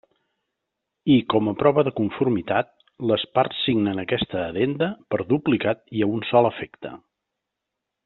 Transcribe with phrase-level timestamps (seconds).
[1.15, 2.73] I, com a prova de conformitat,
[3.11, 6.97] les parts signen aquesta Addenda per duplicat i a un sol efecte.